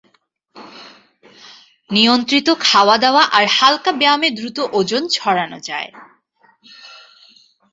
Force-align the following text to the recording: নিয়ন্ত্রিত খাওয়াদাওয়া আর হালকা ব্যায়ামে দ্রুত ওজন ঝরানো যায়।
নিয়ন্ত্রিত 1.89 2.47
খাওয়াদাওয়া 2.65 3.23
আর 3.37 3.45
হালকা 3.57 3.91
ব্যায়ামে 3.91 4.29
দ্রুত 4.37 4.57
ওজন 4.73 5.03
ঝরানো 5.15 5.57
যায়। 5.69 5.89